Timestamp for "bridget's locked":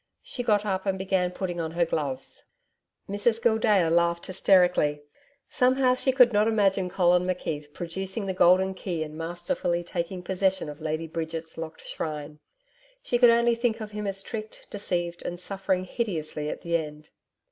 11.05-11.85